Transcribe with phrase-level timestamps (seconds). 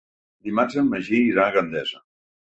[0.47, 2.05] Dimarts en Magí irà a Gandesa.